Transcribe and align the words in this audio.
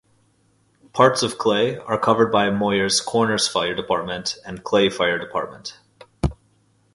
Parts 0.93 1.21
of 1.21 1.37
Clay 1.37 1.77
are 1.77 1.95
covered 1.99 2.31
by 2.31 2.49
Moyers 2.49 3.05
Corners 3.05 3.47
Fire 3.47 3.75
Department 3.75 4.35
and 4.43 4.63
Clay 4.63 4.89
Fire 4.89 5.19
Department. 5.19 5.77